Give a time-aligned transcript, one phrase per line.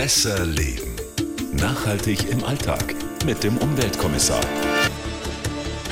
[0.00, 0.96] Besser Leben.
[1.52, 2.94] Nachhaltig im Alltag
[3.26, 4.40] mit dem Umweltkommissar.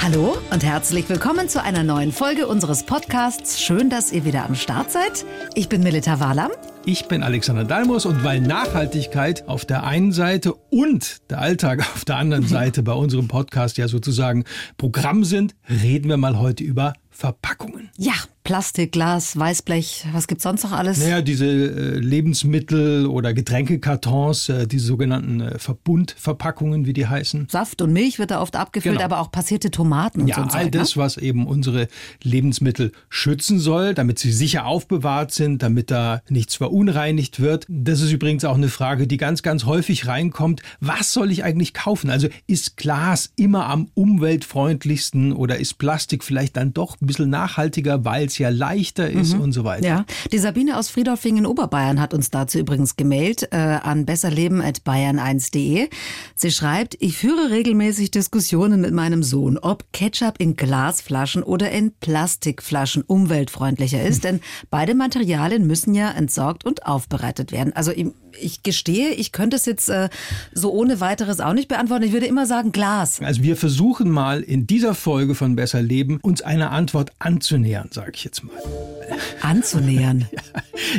[0.00, 3.60] Hallo und herzlich willkommen zu einer neuen Folge unseres Podcasts.
[3.60, 5.26] Schön, dass ihr wieder am Start seid.
[5.54, 6.50] Ich bin Melita Wahlam.
[6.86, 12.06] Ich bin Alexander Dalmus und weil Nachhaltigkeit auf der einen Seite und der Alltag auf
[12.06, 14.44] der anderen Seite bei unserem Podcast ja sozusagen
[14.78, 17.90] Programm sind, reden wir mal heute über Verpackungen.
[17.98, 18.14] Ja,
[18.48, 21.00] Plastik, Glas, Weißblech, was gibt's sonst noch alles?
[21.00, 27.48] Naja, diese äh, Lebensmittel- oder Getränkekartons, äh, diese sogenannten äh, Verbundverpackungen, wie die heißen.
[27.50, 29.04] Saft und Milch wird da oft abgefüllt, Genau.
[29.04, 30.40] aber auch passierte Tomaten und Ja, so.
[30.40, 31.02] ein all Zeug, das, ne?
[31.02, 31.88] was eben unsere
[32.22, 37.66] Lebensmittel schützen soll, damit sie sicher aufbewahrt sind, damit da nichts verunreinigt wird.
[37.68, 40.62] Das ist übrigens auch eine Frage, die ganz, ganz häufig reinkommt.
[40.80, 42.08] Was soll ich eigentlich kaufen?
[42.08, 48.06] Also ist Glas immer am umweltfreundlichsten oder ist Plastik vielleicht dann doch ein bisschen nachhaltiger,
[48.06, 49.80] weil es ja leichter ist und so weiter?
[49.80, 49.86] Mhm.
[49.86, 55.88] Ja, die Sabine aus Friedolfingen in Oberbayern hat uns dazu übrigens gemailt äh, an besserleben.bayern1.de.
[56.34, 61.92] Sie schreibt, ich führe regelmäßig Diskussionen mit meinem Sohn, ob Ketchup in Glasflaschen oder in
[61.92, 67.72] Plastikflaschen umweltfreundlicher ist, denn beide Materialien müssen ja entsorgt und aufbereitet werden.
[67.74, 68.06] Also ich,
[68.40, 70.08] ich gestehe, ich könnte es jetzt äh,
[70.52, 72.04] so ohne weiteres auch nicht beantworten.
[72.04, 73.20] Ich würde immer sagen Glas.
[73.20, 78.12] Also wir versuchen mal in dieser Folge von Besser Leben uns einer Antwort anzunähern, sage
[78.14, 78.54] ich jetzt mal.
[79.42, 80.26] Anzunähern.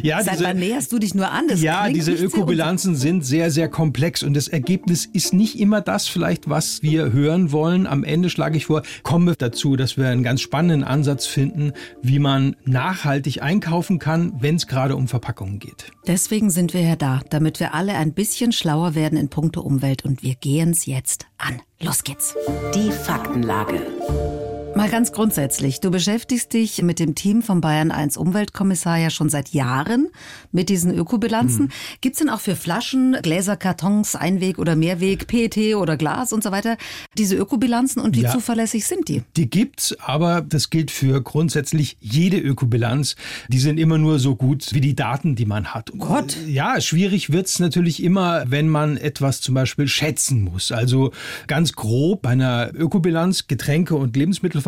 [0.03, 1.47] Ja, Seit diese- wann näherst du dich nur an?
[1.47, 6.05] Das ja, diese Ökobilanzen sind sehr, sehr komplex und das Ergebnis ist nicht immer das
[6.07, 7.87] vielleicht, was wir hören wollen.
[7.87, 11.71] Am Ende schlage ich vor, kommen wir dazu, dass wir einen ganz spannenden Ansatz finden,
[12.01, 15.91] wie man nachhaltig einkaufen kann, wenn es gerade um Verpackungen geht.
[16.05, 20.05] Deswegen sind wir ja da, damit wir alle ein bisschen schlauer werden in puncto Umwelt
[20.05, 21.61] und wir gehen's jetzt an.
[21.79, 22.35] Los geht's.
[22.73, 24.48] Die Faktenlage.
[24.79, 29.29] Mal ganz grundsätzlich, du beschäftigst dich mit dem Team vom Bayern 1 Umweltkommissar ja schon
[29.29, 30.07] seit Jahren
[30.53, 31.65] mit diesen Ökobilanzen.
[31.65, 31.71] Mhm.
[31.99, 36.51] Gibt's denn auch für Flaschen, Gläser, Kartons, Einweg oder Mehrweg, PET oder Glas und so
[36.51, 36.77] weiter
[37.17, 38.31] diese Ökobilanzen und wie Ja.
[38.31, 39.23] zuverlässig sind die?
[39.35, 43.15] Die gibt's, aber das gilt für grundsätzlich jede Ökobilanz.
[43.49, 45.89] Die sind immer nur so gut wie die Daten, die man hat.
[45.89, 46.37] Und, Gott.
[46.47, 50.71] Ja, schwierig wird's natürlich immer, wenn man etwas zum Beispiel schätzen muss.
[50.71, 51.11] Also
[51.47, 54.13] ganz grob bei einer Ökobilanz, Getränke und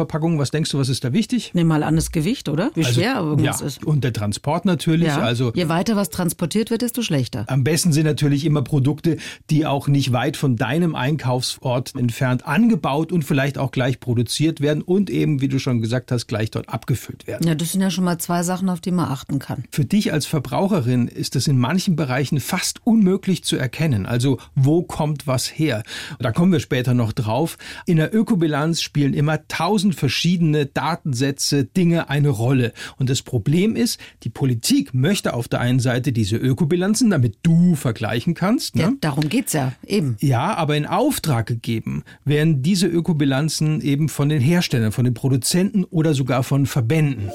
[0.01, 1.51] Lebensmittelverpackungen, was denkst du, was ist da wichtig?
[1.53, 2.71] Nimm mal an das Gewicht, oder?
[2.75, 3.83] Wie schwer irgendwas ja, ist.
[3.83, 5.07] und der Transport natürlich.
[5.07, 5.19] Ja.
[5.19, 7.45] Also Je weiter was transportiert wird, desto schlechter.
[7.47, 9.17] am besten sind natürlich immer Produkte,
[9.49, 14.81] die auch nicht weit von deinem Einkaufsort entfernt angebaut und vielleicht auch gleich produziert werden
[14.81, 17.47] und eben, wie du schon gesagt hast, gleich dort abgefüllt werden.
[17.47, 19.63] Ja, das sind ja schon mal zwei Sachen, auf die man achten kann.
[19.71, 24.05] Für dich als Verbraucherin ist es in manchen Bereichen fast unmöglich zu erkennen.
[24.05, 25.83] Also wo kommt was her?
[26.19, 27.57] Da kommen wir später noch drauf.
[27.85, 32.73] In der Ökobilanz spielen immer tausend verschiedene Datensätze, Dinge eine Rolle.
[32.97, 37.75] Und das Problem ist, die Politik möchte auf der einen Seite diese Ökobilanzen, damit du
[37.75, 38.75] vergleichen kannst.
[38.75, 38.81] Ne?
[38.81, 40.17] Ja, darum geht's ja, eben.
[40.19, 45.83] Ja, aber in Auftrag gegeben werden diese Ökobilanzen eben von den Herstellern, von den Produzenten
[45.85, 47.29] oder sogar von Verbänden.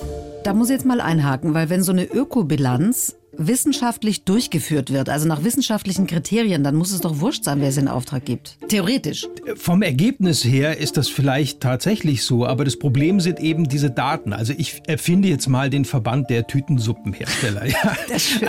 [0.45, 5.27] Da muss ich jetzt mal einhaken, weil wenn so eine Ökobilanz wissenschaftlich durchgeführt wird, also
[5.27, 8.59] nach wissenschaftlichen Kriterien, dann muss es doch wurscht sein, wer es in Auftrag gibt.
[8.69, 9.27] Theoretisch.
[9.57, 14.33] Vom Ergebnis her ist das vielleicht tatsächlich so, aber das Problem sind eben diese Daten.
[14.33, 17.67] Also ich erfinde jetzt mal den Verband der Tütensuppenhersteller.
[17.67, 17.77] Ja.
[18.09, 18.49] Das ist schön.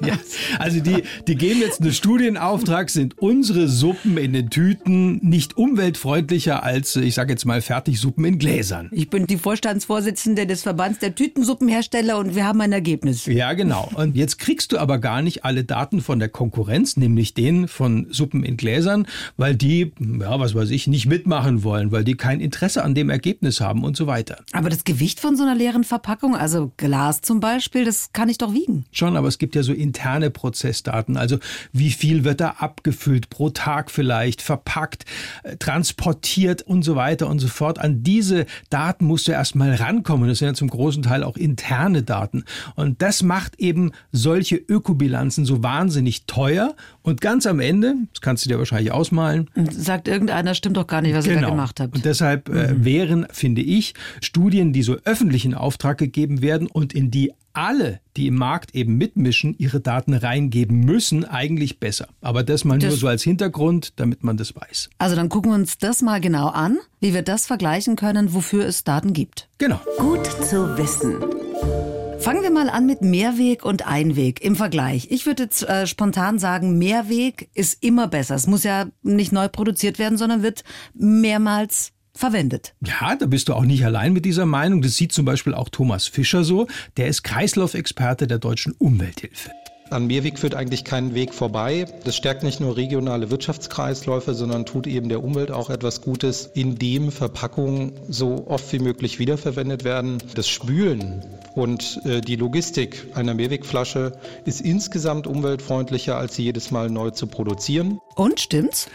[0.06, 0.14] Ja.
[0.58, 6.62] Also die, die geben jetzt einen Studienauftrag, sind unsere Suppen in den Tüten nicht umweltfreundlicher
[6.62, 8.88] als, ich sage jetzt mal, Fertigsuppen in Gläsern.
[8.92, 13.26] Ich bin die Vorstandsvorsitzende des Verbands der Tütensuppenhersteller und wir haben ein Ergebnis.
[13.26, 13.88] Ja, genau.
[13.94, 18.06] Und jetzt kriegst du aber gar nicht alle Daten von der Konkurrenz, nämlich den von
[18.10, 19.06] Suppen in Gläsern,
[19.36, 23.10] weil die, ja, was weiß ich, nicht mitmachen wollen, weil die kein Interesse an dem
[23.10, 24.38] Ergebnis haben und so weiter.
[24.52, 28.38] Aber das Gewicht von so einer leeren Verpackung, also Glas zum Beispiel, das kann ich
[28.38, 28.84] doch wiegen.
[28.92, 31.16] Schon, aber es gibt ja so interne Prozessdaten.
[31.16, 31.38] Also
[31.72, 35.04] wie viel wird da abgefüllt pro Tag vielleicht, verpackt,
[35.44, 37.78] äh, transportiert und so weiter und so fort.
[37.78, 40.28] An diese Daten musst du erstmal rankommen.
[40.28, 42.44] Das sind ja zum großen Teil auch interne Daten.
[42.74, 46.74] Und das macht eben solche Ökobilanzen so wahnsinnig teuer.
[47.02, 51.02] Und ganz am Ende, das kannst du dir wahrscheinlich ausmalen, sagt irgendeiner, stimmt doch gar
[51.02, 51.94] nicht, was ihr da gemacht habt.
[51.96, 56.92] und deshalb äh, wären, finde ich, Studien, die so öffentlich in Auftrag gegeben werden und
[56.94, 62.06] in die alle, die im Markt eben mitmischen, ihre Daten reingeben müssen, eigentlich besser.
[62.20, 64.90] Aber das mal nur Das- so als Hintergrund, damit man das weiß.
[64.98, 68.64] Also dann gucken wir uns das mal genau an, wie wir das vergleichen können, wofür
[68.64, 69.48] es Daten gibt.
[69.58, 69.80] Genau.
[69.98, 71.97] Gut zu wissen.
[72.20, 75.06] Fangen wir mal an mit Mehrweg und Einweg im Vergleich.
[75.10, 78.34] Ich würde jetzt äh, spontan sagen, Mehrweg ist immer besser.
[78.34, 82.74] Es muss ja nicht neu produziert werden, sondern wird mehrmals verwendet.
[82.84, 84.82] Ja, da bist du auch nicht allein mit dieser Meinung.
[84.82, 86.66] Das sieht zum Beispiel auch Thomas Fischer so.
[86.96, 89.50] Der ist Kreislaufexperte der Deutschen Umwelthilfe.
[89.90, 91.86] An Mehrweg führt eigentlich kein Weg vorbei.
[92.04, 97.10] Das stärkt nicht nur regionale Wirtschaftskreisläufe, sondern tut eben der Umwelt auch etwas Gutes, indem
[97.10, 100.18] Verpackungen so oft wie möglich wiederverwendet werden.
[100.34, 101.24] Das Spülen
[101.54, 104.12] und äh, die Logistik einer Mehrwegflasche
[104.44, 107.98] ist insgesamt umweltfreundlicher, als sie jedes Mal neu zu produzieren.
[108.14, 108.88] Und stimmt's?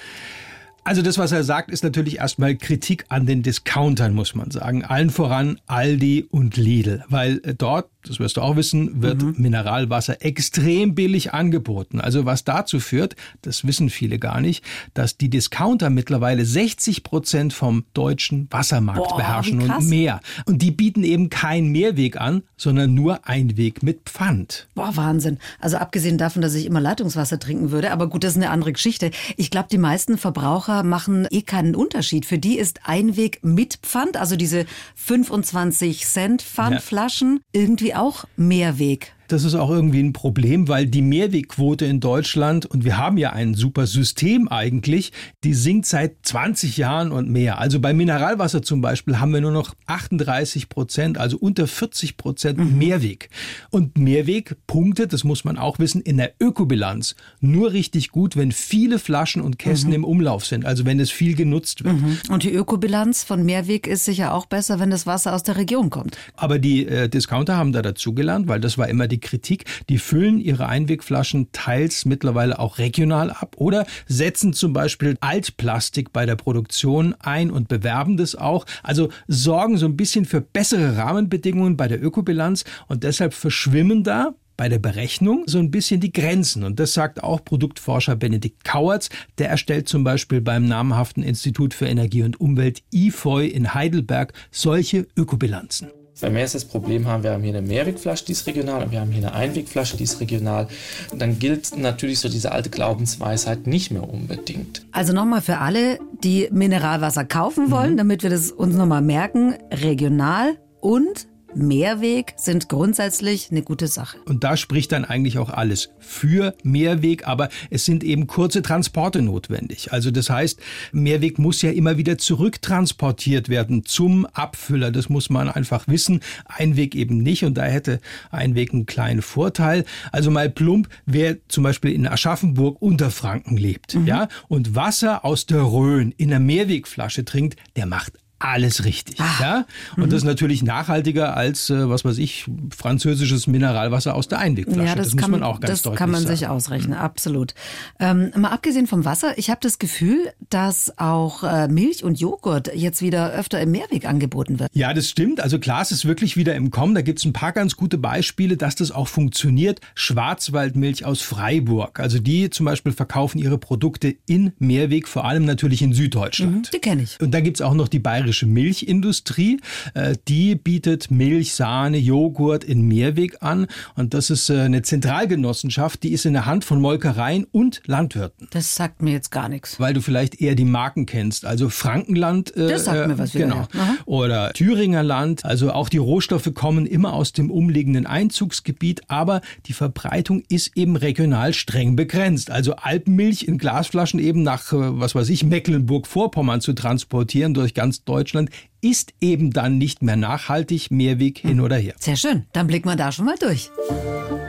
[0.85, 4.83] Also das, was er sagt, ist natürlich erstmal Kritik an den Discountern, muss man sagen.
[4.83, 9.35] Allen voran Aldi und Lidl, weil äh, dort das wirst du auch wissen, wird mhm.
[9.37, 12.01] Mineralwasser extrem billig angeboten.
[12.01, 14.63] Also was dazu führt, das wissen viele gar nicht,
[14.93, 20.19] dass die Discounter mittlerweile 60 Prozent vom deutschen Wassermarkt Boah, beherrschen und mehr.
[20.45, 24.67] Und die bieten eben keinen Mehrweg an, sondern nur Einweg mit Pfand.
[24.75, 25.39] Boah, Wahnsinn.
[25.59, 28.73] Also abgesehen davon, dass ich immer Leitungswasser trinken würde, aber gut, das ist eine andere
[28.73, 29.11] Geschichte.
[29.37, 32.25] Ich glaube, die meisten Verbraucher machen eh keinen Unterschied.
[32.25, 34.65] Für die ist Einweg mit Pfand, also diese
[34.95, 37.61] 25 Cent Pfandflaschen, ja.
[37.61, 42.83] irgendwie auch Mehrweg das ist auch irgendwie ein Problem, weil die Mehrwegquote in Deutschland, und
[42.83, 45.11] wir haben ja ein super System eigentlich,
[45.43, 47.59] die sinkt seit 20 Jahren und mehr.
[47.59, 52.57] Also bei Mineralwasser zum Beispiel haben wir nur noch 38 Prozent, also unter 40 Prozent
[52.59, 52.77] mhm.
[52.77, 53.29] Mehrweg.
[53.69, 58.51] Und Mehrweg punktet, das muss man auch wissen, in der Ökobilanz nur richtig gut, wenn
[58.51, 59.95] viele Flaschen und Kästen mhm.
[59.95, 61.95] im Umlauf sind, also wenn es viel genutzt wird.
[61.95, 62.17] Mhm.
[62.29, 65.89] Und die Ökobilanz von Mehrweg ist sicher auch besser, wenn das Wasser aus der Region
[65.89, 66.17] kommt.
[66.35, 69.65] Aber die äh, Discounter haben da dazugelernt, weil das war immer die Kritik.
[69.89, 76.25] Die füllen ihre Einwegflaschen teils mittlerweile auch regional ab oder setzen zum Beispiel Altplastik bei
[76.25, 78.65] der Produktion ein und bewerben das auch.
[78.81, 84.33] Also sorgen so ein bisschen für bessere Rahmenbedingungen bei der Ökobilanz und deshalb verschwimmen da
[84.57, 86.63] bei der Berechnung so ein bisschen die Grenzen.
[86.63, 89.09] Und das sagt auch Produktforscher Benedikt Kauertz.
[89.37, 95.07] Der erstellt zum Beispiel beim namhaften Institut für Energie und Umwelt IFOI in Heidelberg solche
[95.15, 95.89] Ökobilanzen.
[96.19, 98.91] Wenn wir jetzt das Problem haben, wir haben hier eine Mehrwegflasche, die ist regional, und
[98.91, 100.67] wir haben hier eine Einwegflasche, die ist regional,
[101.15, 104.85] dann gilt natürlich so diese alte Glaubensweisheit nicht mehr unbedingt.
[104.91, 107.97] Also nochmal für alle, die Mineralwasser kaufen wollen, mhm.
[107.97, 114.17] damit wir das uns nochmal merken, regional und Mehrweg sind grundsätzlich eine gute Sache.
[114.25, 119.21] Und da spricht dann eigentlich auch alles für Mehrweg, aber es sind eben kurze Transporte
[119.21, 119.93] notwendig.
[119.93, 120.59] Also das heißt,
[120.91, 124.91] Mehrweg muss ja immer wieder zurücktransportiert werden zum Abfüller.
[124.91, 126.21] Das muss man einfach wissen.
[126.45, 127.99] Einweg eben nicht und da hätte
[128.31, 129.85] Einweg einen kleinen Vorteil.
[130.11, 134.07] Also mal plump, wer zum Beispiel in Aschaffenburg unter Franken lebt, mhm.
[134.07, 139.19] ja, und Wasser aus der Rhön in einer Mehrwegflasche trinkt, der macht alles richtig.
[139.21, 139.37] Ah.
[139.39, 139.65] Ja?
[139.95, 140.09] Und mhm.
[140.09, 142.45] das ist natürlich nachhaltiger als, äh, was weiß ich,
[142.75, 144.85] französisches Mineralwasser aus der Einwegflasche.
[144.85, 146.35] Ja, das, das muss man auch ganz Das kann man sagen.
[146.35, 147.03] sich ausrechnen, mhm.
[147.03, 147.53] absolut.
[147.99, 152.75] Ähm, mal abgesehen vom Wasser, ich habe das Gefühl, dass auch äh, Milch und Joghurt
[152.75, 154.69] jetzt wieder öfter im Mehrweg angeboten wird.
[154.73, 155.39] Ja, das stimmt.
[155.39, 156.95] Also Glas ist wirklich wieder im Kommen.
[156.95, 159.79] Da gibt es ein paar ganz gute Beispiele, dass das auch funktioniert.
[159.95, 161.99] Schwarzwaldmilch aus Freiburg.
[162.01, 166.55] Also die zum Beispiel verkaufen ihre Produkte in Mehrweg, vor allem natürlich in Süddeutschland.
[166.55, 167.19] Mhm, die kenne ich.
[167.21, 169.59] Und da gibt es auch noch die bayerische bayerische Milchindustrie.
[169.93, 173.67] Äh, die bietet Milch, Sahne, Joghurt in Mehrweg an.
[173.95, 178.47] Und das ist äh, eine Zentralgenossenschaft, die ist in der Hand von Molkereien und Landwirten.
[178.51, 179.79] Das sagt mir jetzt gar nichts.
[179.79, 181.45] Weil du vielleicht eher die Marken kennst.
[181.45, 182.55] Also Frankenland.
[182.57, 183.33] Äh, das sagt mir was.
[183.33, 183.67] Genau.
[184.05, 185.45] Oder Thüringer Land.
[185.45, 189.03] Also auch die Rohstoffe kommen immer aus dem umliegenden Einzugsgebiet.
[189.07, 192.49] Aber die Verbreitung ist eben regional streng begrenzt.
[192.49, 198.22] Also Alpenmilch in Glasflaschen eben nach, was weiß ich, Mecklenburg-Vorpommern zu transportieren durch ganz Deutschland
[198.23, 201.93] Deutschland ist eben dann nicht mehr nachhaltig, Mehrweg hin oder her.
[201.99, 203.69] Sehr schön, dann blicken wir da schon mal durch.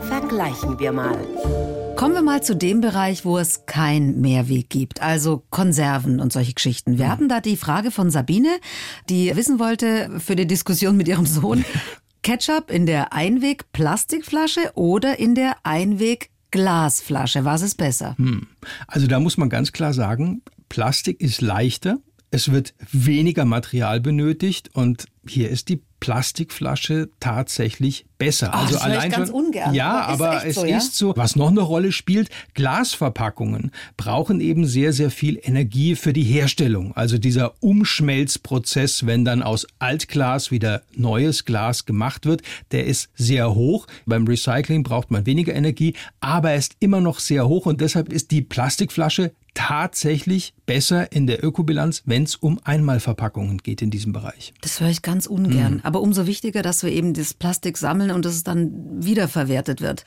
[0.07, 1.19] Vergleichen wir mal.
[1.97, 6.55] Kommen wir mal zu dem Bereich, wo es kein Mehrweg gibt, also Konserven und solche
[6.55, 6.99] Geschichten.
[6.99, 7.11] Wir mhm.
[7.11, 8.61] hatten da die Frage von Sabine,
[9.09, 11.65] die wissen wollte für die Diskussion mit ihrem Sohn,
[12.23, 17.45] Ketchup in der Einweg-Plastikflasche oder in der Einweg-Glasflasche.
[17.45, 18.15] Was ist besser?
[18.19, 18.47] Hm.
[18.87, 21.99] Also da muss man ganz klar sagen, Plastik ist leichter,
[22.35, 28.51] es wird weniger Material benötigt und hier ist die Plastikflasche tatsächlich besser.
[28.53, 29.73] Ach, also das allein ganz schon, ungern.
[29.73, 30.77] Ja, aber, aber es so, ja?
[30.77, 31.15] ist so.
[31.17, 36.95] Was noch eine Rolle spielt, Glasverpackungen brauchen eben sehr, sehr viel Energie für die Herstellung.
[36.97, 43.55] Also dieser Umschmelzprozess, wenn dann aus Altglas wieder neues Glas gemacht wird, der ist sehr
[43.55, 43.87] hoch.
[44.07, 48.13] Beim Recycling braucht man weniger Energie, aber er ist immer noch sehr hoch und deshalb
[48.13, 54.13] ist die Plastikflasche tatsächlich besser in der Ökobilanz, wenn es um Einmalverpackungen geht in diesem
[54.13, 54.53] Bereich.
[54.61, 55.75] Das höre ich ganz ungern.
[55.75, 55.81] Mhm.
[55.83, 58.73] Aber umso wichtiger, dass wir eben das Plastik sammeln und dass es dann
[59.05, 60.05] wiederverwertet wird.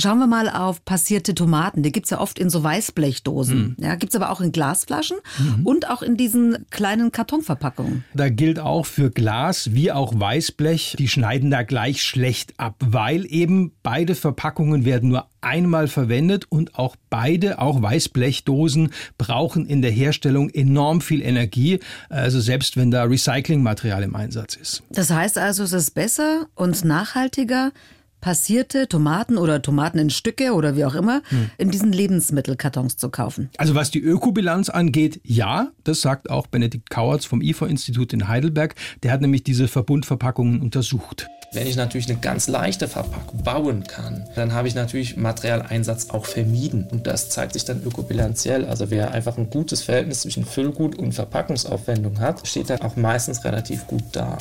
[0.00, 1.82] Schauen wir mal auf passierte Tomaten.
[1.82, 3.76] Die gibt's ja oft in so Weißblechdosen.
[3.78, 3.84] Mhm.
[3.84, 5.66] Ja, gibt's aber auch in Glasflaschen mhm.
[5.66, 8.04] und auch in diesen kleinen Kartonverpackungen.
[8.14, 13.26] Da gilt auch für Glas wie auch Weißblech, die schneiden da gleich schlecht ab, weil
[13.28, 19.90] eben beide Verpackungen werden nur einmal verwendet und auch beide, auch Weißblechdosen, brauchen in der
[19.90, 24.82] Herstellung enorm viel Energie, also selbst wenn da Recyclingmaterial im Einsatz ist.
[24.90, 27.72] Das heißt also, es ist besser und nachhaltiger,
[28.20, 31.50] passierte Tomaten oder Tomaten in Stücke oder wie auch immer hm.
[31.56, 33.50] in diesen Lebensmittelkartons zu kaufen.
[33.58, 38.74] Also was die Ökobilanz angeht, ja, das sagt auch Benedikt Kauertz vom IFA-Institut in Heidelberg.
[39.02, 41.28] Der hat nämlich diese Verbundverpackungen untersucht.
[41.52, 46.26] Wenn ich natürlich eine ganz leichte Verpackung bauen kann, dann habe ich natürlich Materialeinsatz auch
[46.26, 46.86] vermieden.
[46.90, 48.66] Und das zeigt sich dann ökobilanziell.
[48.66, 53.44] Also wer einfach ein gutes Verhältnis zwischen Füllgut und Verpackungsaufwendung hat, steht dann auch meistens
[53.44, 54.38] relativ gut da.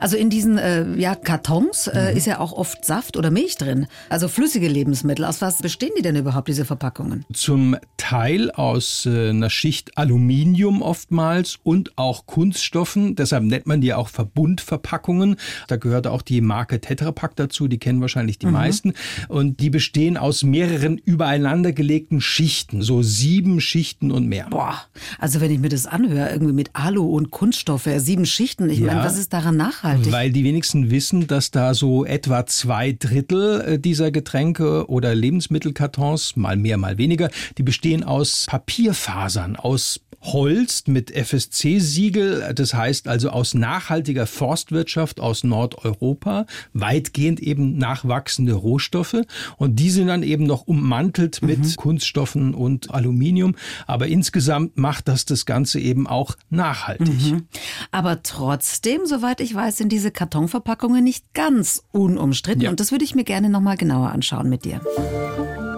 [0.00, 2.16] Also in diesen äh, ja, Kartons äh, mhm.
[2.16, 3.86] ist ja auch oft Saft oder Milch drin.
[4.08, 5.24] Also flüssige Lebensmittel.
[5.26, 7.24] Aus was bestehen die denn überhaupt, diese Verpackungen?
[7.32, 13.14] Zum Teil aus äh, einer Schicht Aluminium oftmals und auch Kunststoffen.
[13.14, 15.36] Deshalb nennt man die auch Verbundverpackungen.
[15.68, 17.68] Da gehört auch die Marke Tetra Pak dazu.
[17.68, 18.52] Die kennen wahrscheinlich die mhm.
[18.52, 18.94] meisten.
[19.28, 22.80] Und die bestehen aus mehreren übereinander gelegten Schichten.
[22.80, 24.46] So sieben Schichten und mehr.
[24.48, 24.80] Boah,
[25.18, 28.70] also wenn ich mir das anhöre, irgendwie mit Alu und Kunststoffe, sieben Schichten.
[28.70, 28.86] Ich ja.
[28.86, 29.89] meine, was ist daran nachhaltig?
[29.90, 30.12] Nachhaltig?
[30.12, 36.36] Weil die wenigsten wissen, dass da so etwa zwei Drittel äh, dieser Getränke oder Lebensmittelkartons,
[36.36, 43.30] mal mehr, mal weniger, die bestehen aus Papierfasern, aus Holz mit FSC-Siegel, das heißt also
[43.30, 46.44] aus nachhaltiger Forstwirtschaft aus Nordeuropa,
[46.74, 49.16] weitgehend eben nachwachsende Rohstoffe
[49.56, 51.76] und die sind dann eben noch ummantelt mit mhm.
[51.76, 53.54] Kunststoffen und Aluminium,
[53.86, 57.08] aber insgesamt macht das das Ganze eben auch nachhaltig.
[57.08, 57.46] Mhm.
[57.90, 62.70] Aber trotzdem, soweit ich weiß, sind diese Kartonverpackungen nicht ganz unumstritten ja.
[62.70, 64.82] und das würde ich mir gerne noch mal genauer anschauen mit dir.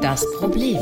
[0.02, 0.80] Das Problem.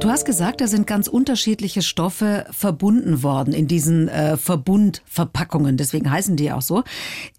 [0.00, 5.78] Du hast gesagt, da sind ganz unterschiedliche Stoffe verbunden worden in diesen äh, Verbundverpackungen.
[5.78, 6.82] Deswegen heißen die auch so.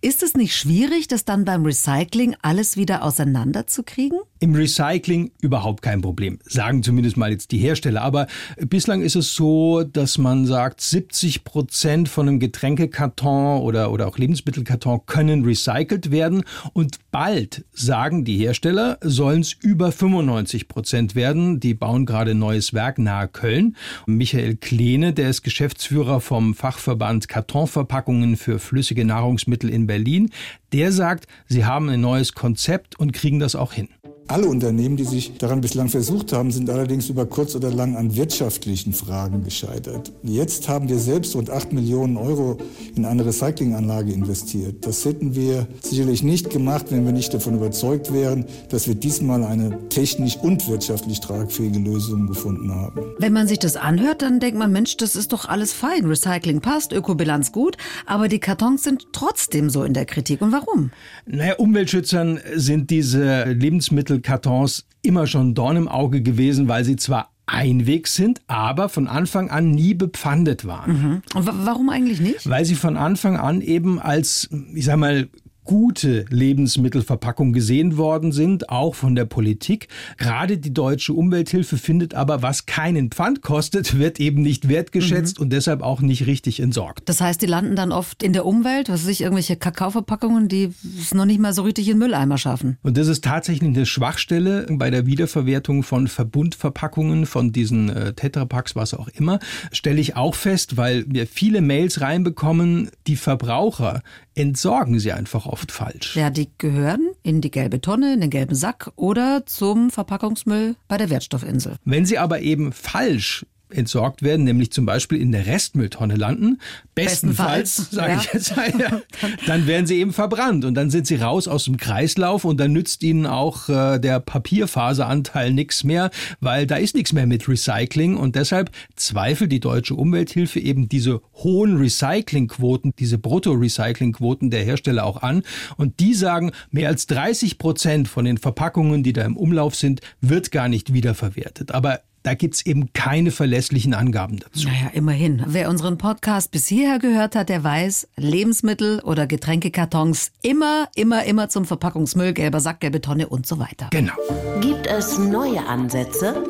[0.02, 4.18] Ist es nicht schwierig, das dann beim Recycling alles wieder auseinanderzukriegen?
[4.44, 8.02] Im Recycling überhaupt kein Problem, sagen zumindest mal jetzt die Hersteller.
[8.02, 14.08] Aber bislang ist es so, dass man sagt, 70 Prozent von einem Getränkekarton oder, oder
[14.08, 16.44] auch Lebensmittelkarton können recycelt werden.
[16.74, 21.60] Und bald, sagen die Hersteller, sollen es über 95 Prozent werden.
[21.60, 23.76] Die bauen gerade neu neues Werk nahe Köln.
[24.06, 30.30] Michael Kleene, der ist Geschäftsführer vom Fachverband Kartonverpackungen für flüssige Nahrungsmittel in Berlin,
[30.72, 33.90] der sagt, sie haben ein neues Konzept und kriegen das auch hin.
[34.28, 38.16] Alle Unternehmen, die sich daran bislang versucht haben, sind allerdings über kurz oder lang an
[38.16, 40.14] wirtschaftlichen Fragen gescheitert.
[40.24, 42.58] Jetzt haben wir selbst rund 8 Millionen Euro
[42.96, 44.86] in eine Recyclinganlage investiert.
[44.86, 49.44] Das hätten wir sicherlich nicht gemacht, wenn wir nicht davon überzeugt wären, dass wir diesmal
[49.44, 53.02] eine technisch und wirtschaftlich tragfähige Lösung gefunden haben.
[53.20, 56.06] Wenn man sich das anhört, dann denkt man, Mensch, das ist doch alles fein.
[56.06, 57.76] Recycling passt, Ökobilanz gut,
[58.06, 60.42] aber die Kartons sind trotzdem so in der Kritik.
[60.42, 60.92] Und warum?
[61.26, 67.32] Naja, Umweltschützern sind diese Lebensmittel Lebensmittelkartons immer schon Dorn im Auge gewesen, weil sie zwar
[67.46, 70.92] Einweg sind, aber von Anfang an nie bepfandet waren.
[70.92, 71.22] Mhm.
[71.36, 72.50] Und warum eigentlich nicht?
[72.50, 75.28] Weil sie von Anfang an eben als, ich sag mal,
[75.64, 79.88] gute Lebensmittelverpackung gesehen worden sind, auch von der Politik.
[80.18, 85.44] Gerade die deutsche Umwelthilfe findet aber, was keinen Pfand kostet, wird eben nicht wertgeschätzt mhm.
[85.44, 87.08] und deshalb auch nicht richtig entsorgt.
[87.10, 90.74] Das heißt, die landen dann oft in der Umwelt, was weiß ich, irgendwelche Kakaoverpackungen, die
[91.00, 92.78] es noch nicht mal so richtig in Mülleimer schaffen.
[92.82, 98.76] Und das ist tatsächlich eine Schwachstelle bei der Wiederverwertung von Verbundverpackungen, von diesen äh, Tetrapacks,
[98.76, 99.40] was auch immer,
[99.72, 104.02] stelle ich auch fest, weil wir viele Mails reinbekommen, die Verbraucher
[104.36, 106.16] entsorgen sie einfach oft falsch.
[106.16, 110.98] Ja, die gehören in die gelbe Tonne, in den gelben Sack oder zum Verpackungsmüll bei
[110.98, 111.76] der Wertstoffinsel.
[111.86, 116.60] Wenn sie aber eben falsch entsorgt werden, nämlich zum Beispiel in der Restmülltonne landen,
[116.96, 118.20] bestenfalls, sage ja.
[118.20, 119.02] ich jetzt, ja,
[119.48, 122.72] dann werden sie eben verbrannt und dann sind sie raus aus dem Kreislauf und dann
[122.72, 128.16] nützt ihnen auch äh, der Papierfaseranteil nichts mehr, weil da ist nichts mehr mit Recycling
[128.16, 135.22] und deshalb zweifelt die deutsche Umwelthilfe eben diese hohen Recyclingquoten, diese Brutto-Recyclingquoten der Hersteller auch
[135.22, 135.44] an
[135.78, 140.02] und die sagen, mehr als 30 Prozent von den Verpackungen, die da im Umlauf sind,
[140.22, 141.72] wird gar nicht wiederverwertet.
[141.72, 144.68] Aber da gibt's eben keine verlässlichen Angaben dazu.
[144.68, 145.44] Naja, immerhin.
[145.46, 151.50] Wer unseren Podcast bis hierher gehört hat, der weiß, Lebensmittel oder Getränkekartons immer, immer, immer
[151.50, 153.88] zum Verpackungsmüll, gelber Sack, gelbe Tonne und so weiter.
[153.92, 154.14] Genau.
[154.62, 156.44] Gibt es neue Ansätze?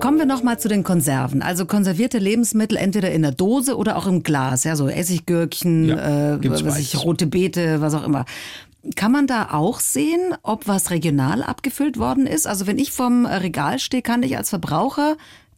[0.00, 1.40] Kommen wir noch mal zu den Konserven.
[1.40, 4.64] Also konservierte Lebensmittel entweder in der Dose oder auch im Glas.
[4.64, 8.26] Ja, so Essiggürkchen, ja, äh, was ich, rote Beete, was auch immer.
[8.94, 12.46] Kann man da auch sehen, ob was regional abgefüllt worden ist?
[12.46, 15.16] Also wenn ich vom Regal stehe, kann ich als Verbraucher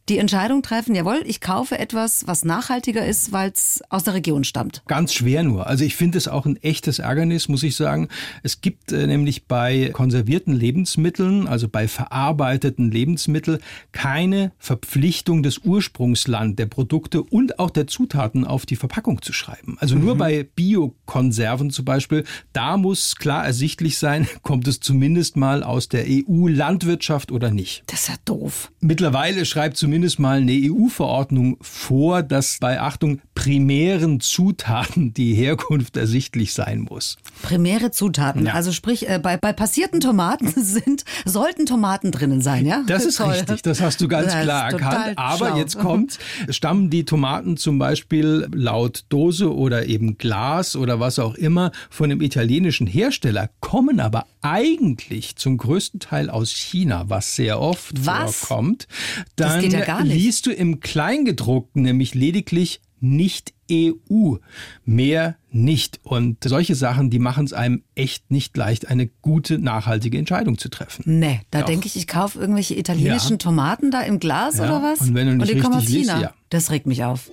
[0.09, 4.45] die Entscheidung treffen, jawohl, ich kaufe etwas, was nachhaltiger ist, weil es aus der Region
[4.45, 4.83] stammt.
[4.87, 5.67] Ganz schwer nur.
[5.67, 8.09] Also ich finde es auch ein echtes Ärgernis, muss ich sagen.
[8.43, 13.59] Es gibt äh, nämlich bei konservierten Lebensmitteln, also bei verarbeiteten Lebensmitteln,
[13.93, 19.77] keine Verpflichtung des Ursprungsland der Produkte und auch der Zutaten auf die Verpackung zu schreiben.
[19.81, 20.19] Also nur mhm.
[20.19, 26.07] bei Biokonserven zum Beispiel, da muss klar ersichtlich sein, kommt es zumindest mal aus der
[26.09, 27.83] EU-Landwirtschaft oder nicht.
[27.87, 28.73] Das ist ja doof.
[28.81, 36.52] Mittlerweile schreibt zumindest mal eine EU-Verordnung vor, dass bei Achtung primären Zutaten die Herkunft ersichtlich
[36.52, 37.17] sein muss.
[37.43, 38.55] Primäre Zutaten, ja.
[38.55, 42.83] also sprich äh, bei, bei passierten Tomaten sind sollten Tomaten drinnen sein, ja?
[42.87, 43.31] Das ist Toll.
[43.31, 45.19] richtig, das hast du ganz klar erkannt.
[45.19, 45.57] Aber schlau.
[45.57, 46.19] jetzt kommt,
[46.50, 52.11] stammen die Tomaten zum Beispiel laut Dose oder eben Glas oder was auch immer von
[52.11, 58.37] dem italienischen Hersteller, kommen aber eigentlich zum größten Teil aus China, was sehr oft was?
[58.37, 58.88] vorkommt.
[59.37, 64.37] Dann ja liest du im Kleingedruckten nämlich lediglich nicht EU.
[64.85, 66.00] Mehr nicht.
[66.03, 70.69] Und solche Sachen, die machen es einem echt nicht leicht, eine gute, nachhaltige Entscheidung zu
[70.69, 71.03] treffen.
[71.07, 73.37] Nee, da denke ich, ich kaufe irgendwelche italienischen ja.
[73.38, 74.65] Tomaten da im Glas ja.
[74.65, 75.00] oder was?
[75.00, 76.15] Und wenn du nicht Und die kommen aus China.
[76.15, 76.33] Liest, ja.
[76.50, 77.31] Das regt mich auf.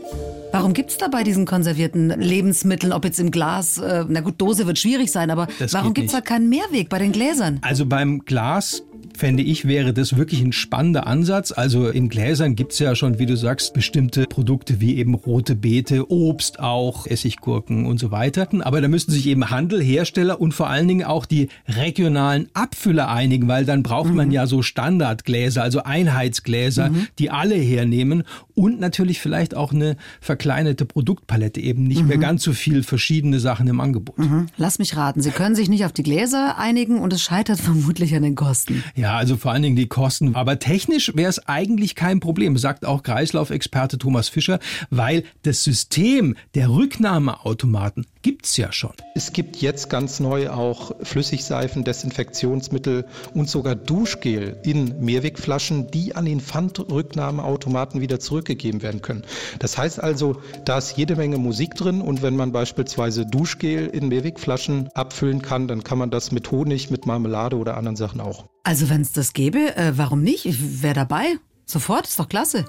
[0.52, 4.36] Warum gibt es da bei diesen konservierten Lebensmitteln, ob jetzt im Glas, äh, na gut,
[4.38, 7.60] Dose wird schwierig sein, aber das warum gibt es da keinen Mehrweg bei den Gläsern?
[7.62, 8.84] Also beim Glas
[9.16, 11.52] fände ich, wäre das wirklich ein spannender Ansatz.
[11.52, 15.56] Also in Gläsern gibt es ja schon, wie du sagst, bestimmte Produkte wie eben rote
[15.56, 18.48] Beete, Obst auch, Essiggurken und so weiter.
[18.62, 23.10] Aber da müssten sich eben Handel, Hersteller und vor allen Dingen auch die regionalen Abfüller
[23.10, 24.16] einigen, weil dann braucht mhm.
[24.16, 27.08] man ja so Standardgläser, also Einheitsgläser, mhm.
[27.20, 32.08] die alle hernehmen und natürlich vielleicht auch eine verkleinerte Produktpalette, eben nicht mhm.
[32.08, 34.18] mehr ganz so viel verschiedene Sachen im Angebot.
[34.18, 34.48] Mhm.
[34.58, 38.16] Lass mich raten, Sie können sich nicht auf die Gläser einigen und es scheitert vermutlich
[38.16, 38.84] an den Kosten.
[38.96, 40.36] Ja, also vor allen Dingen die Kosten.
[40.36, 44.60] Aber technisch wäre es eigentlich kein Problem, sagt auch Kreislaufexperte Thomas Fischer,
[44.90, 48.94] weil das System der Rücknahmeautomaten gibt's ja schon.
[49.14, 53.06] Es gibt jetzt ganz neu auch Flüssigseifen, Desinfektionsmittel
[53.36, 59.26] und sogar Duschgel in Mehrwegflaschen, die an den Pfandrücknahmeautomaten wieder zurückgegeben werden können.
[59.60, 64.08] Das heißt also, da ist jede Menge Musik drin und wenn man beispielsweise Duschgel in
[64.08, 68.46] Mehrwegflaschen abfüllen kann, dann kann man das mit Honig, mit Marmelade oder anderen Sachen auch.
[68.64, 70.48] Also wenn es das gäbe, äh, warum nicht?
[70.48, 71.36] Ich wäre dabei.
[71.68, 72.66] Sofort, ist doch klasse.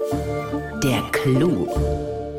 [0.83, 1.67] Der Clou.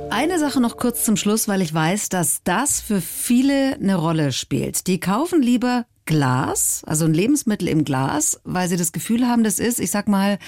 [0.10, 4.32] Eine Sache noch kurz zum Schluss, weil ich weiß, dass das für viele eine Rolle
[4.32, 4.88] spielt.
[4.88, 9.60] Die kaufen lieber Glas, also ein Lebensmittel im Glas, weil sie das Gefühl haben, das
[9.60, 10.40] ist, ich sag mal,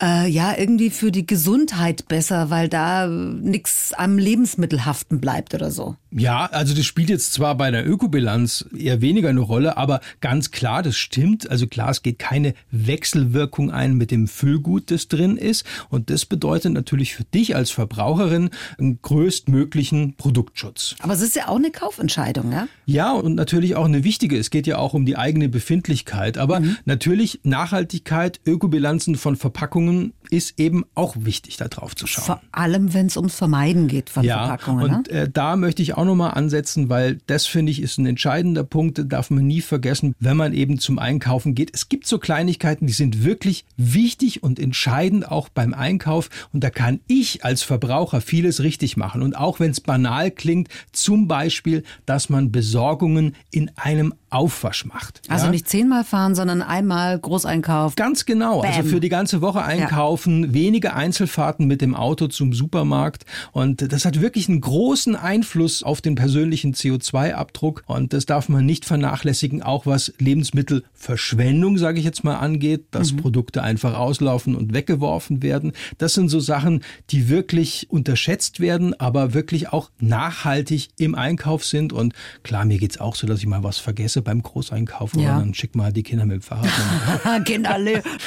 [0.00, 5.70] äh, ja, irgendwie für die Gesundheit besser, weil da nichts am Lebensmittel haften bleibt oder
[5.70, 5.96] so.
[6.10, 10.50] Ja, also das spielt jetzt zwar bei der Ökobilanz eher weniger eine Rolle, aber ganz
[10.50, 11.50] klar, das stimmt.
[11.50, 15.66] Also klar, es geht keine Wechselwirkung ein mit dem Füllgut, das drin ist.
[15.90, 20.96] Und das bedeutet natürlich für dich als Verbraucherin einen größtmöglichen Produktschutz.
[21.00, 22.68] Aber es ist ja auch eine Kaufentscheidung, ja?
[22.86, 24.38] Ja, und natürlich auch eine wichtige.
[24.38, 26.38] Es geht ja auch um die eigene Befindlichkeit.
[26.38, 26.78] Aber mhm.
[26.86, 32.24] natürlich Nachhaltigkeit, Ökobilanzen von Verpackungen ist eben auch wichtig, da drauf zu schauen.
[32.24, 34.94] Vor allem, wenn es ums Vermeiden geht von ja, Verpackungen.
[34.94, 35.20] Und ne?
[35.20, 39.02] äh, da möchte ich auch nochmal ansetzen, weil das finde ich ist ein entscheidender Punkt,
[39.06, 41.72] darf man nie vergessen, wenn man eben zum Einkaufen geht.
[41.74, 46.30] Es gibt so Kleinigkeiten, die sind wirklich wichtig und entscheidend auch beim Einkauf.
[46.52, 49.22] Und da kann ich als Verbraucher vieles richtig machen.
[49.22, 55.22] Und auch wenn es banal klingt, zum Beispiel, dass man Besorgungen in einem Aufwasch macht.
[55.28, 55.50] Also ja?
[55.50, 57.96] nicht zehnmal fahren, sondern einmal Großeinkauf.
[57.96, 58.60] Ganz genau.
[58.60, 58.76] Also Bam.
[58.78, 60.54] Also für die ganze Woche einkaufen, ja.
[60.54, 63.24] wenige Einzelfahrten mit dem Auto zum Supermarkt.
[63.52, 67.84] Und das hat wirklich einen großen Einfluss auf den persönlichen CO2-Abdruck.
[67.86, 73.12] Und das darf man nicht vernachlässigen, auch was Lebensmittelverschwendung, sage ich jetzt mal, angeht, dass
[73.12, 73.18] mhm.
[73.18, 75.72] Produkte einfach auslaufen und weggeworfen werden.
[75.96, 81.92] Das sind so Sachen, die wirklich unterschätzt werden, aber wirklich auch nachhaltig im Einkauf sind.
[81.92, 82.12] Und
[82.42, 85.38] klar, mir geht's auch so, dass ich mal was vergesse Kasse beim Großeinkaufen ja.
[85.38, 87.44] dann schick mal die Kinder mit dem Fahrrad.
[87.44, 87.78] Kinder,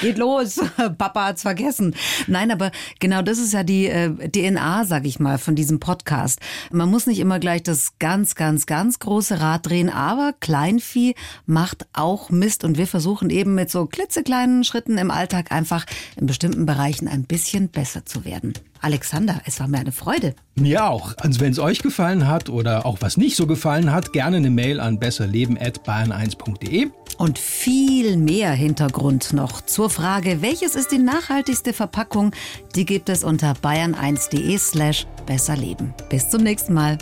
[0.01, 0.59] geht los.
[0.97, 1.95] Papa hat's vergessen.
[2.27, 6.39] Nein, aber genau das ist ja die äh, DNA, sag ich mal, von diesem Podcast.
[6.71, 11.87] Man muss nicht immer gleich das ganz, ganz, ganz große Rad drehen, aber Kleinvieh macht
[11.93, 16.65] auch Mist und wir versuchen eben mit so klitzekleinen Schritten im Alltag einfach in bestimmten
[16.65, 18.53] Bereichen ein bisschen besser zu werden.
[18.81, 20.35] Alexander, es war mir eine Freude.
[20.55, 21.13] Mir auch.
[21.17, 24.49] Also wenn es euch gefallen hat oder auch was nicht so gefallen hat, gerne eine
[24.49, 26.89] Mail an besserleben.bayern1.de.
[27.17, 32.33] Und viel mehr Hintergrund noch zur Frage, welches ist die nachhaltigste Verpackung,
[32.75, 35.93] die gibt es unter bayern1.de slash besserleben.
[36.09, 36.97] Bis zum nächsten Mal.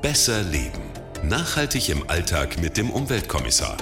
[0.00, 0.80] Besser leben.
[1.28, 3.76] Nachhaltig im Alltag mit dem Umweltkommissar.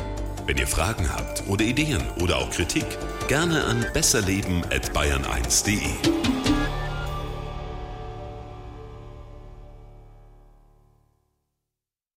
[0.46, 2.86] Wenn ihr Fragen habt oder Ideen oder auch Kritik,
[3.28, 6.61] gerne an besserleben@bayern1.de.